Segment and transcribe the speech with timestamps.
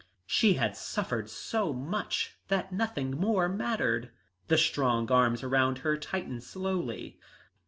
[0.25, 4.09] She had suffered so much that nothing more mattered.
[4.47, 7.19] The strong arms around her tightened slowly.